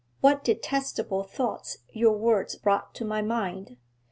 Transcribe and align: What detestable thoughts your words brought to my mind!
What 0.19 0.43
detestable 0.43 1.21
thoughts 1.21 1.77
your 1.89 2.17
words 2.17 2.55
brought 2.55 2.95
to 2.95 3.05
my 3.05 3.21
mind! 3.21 3.77